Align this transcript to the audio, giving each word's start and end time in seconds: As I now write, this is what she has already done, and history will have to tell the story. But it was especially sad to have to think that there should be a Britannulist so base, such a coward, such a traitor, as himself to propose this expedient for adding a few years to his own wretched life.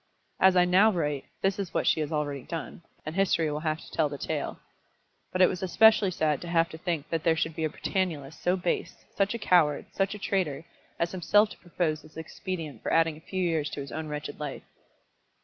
As 0.39 0.55
I 0.55 0.65
now 0.65 0.91
write, 0.91 1.25
this 1.43 1.59
is 1.59 1.75
what 1.75 1.85
she 1.85 1.99
has 1.99 2.11
already 2.11 2.41
done, 2.41 2.81
and 3.05 3.13
history 3.13 3.51
will 3.51 3.59
have 3.59 3.79
to 3.81 3.91
tell 3.91 4.09
the 4.09 4.17
story. 4.19 4.55
But 5.31 5.43
it 5.43 5.47
was 5.47 5.61
especially 5.61 6.09
sad 6.09 6.41
to 6.41 6.47
have 6.47 6.69
to 6.69 6.77
think 6.79 7.09
that 7.09 7.23
there 7.23 7.35
should 7.35 7.55
be 7.55 7.65
a 7.65 7.69
Britannulist 7.69 8.41
so 8.41 8.55
base, 8.55 9.05
such 9.15 9.35
a 9.35 9.37
coward, 9.37 9.85
such 9.91 10.15
a 10.15 10.17
traitor, 10.17 10.65
as 10.97 11.11
himself 11.11 11.49
to 11.51 11.57
propose 11.59 12.01
this 12.01 12.17
expedient 12.17 12.81
for 12.81 12.91
adding 12.91 13.15
a 13.15 13.19
few 13.21 13.43
years 13.43 13.69
to 13.69 13.79
his 13.79 13.91
own 13.91 14.07
wretched 14.07 14.39
life. 14.39 14.63